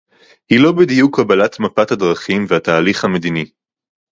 היא 0.49 0.59
לא 0.63 0.71
בדיוק 0.71 1.19
קבלת 1.19 1.59
מפת 1.59 1.91
הדרכים 1.91 2.45
והתהליך 2.49 3.05
המדיני 3.05 3.45